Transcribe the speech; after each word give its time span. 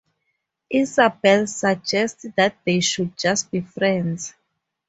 Isabelle 0.71 1.45
suggests 1.45 2.25
that 2.35 2.57
they 2.65 2.79
should 2.79 3.15
just 3.15 3.51
be 3.51 3.61
friends. 3.61 4.33